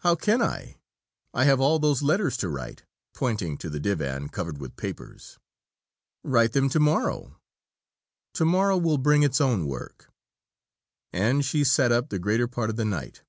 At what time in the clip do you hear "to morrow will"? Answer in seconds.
8.34-8.98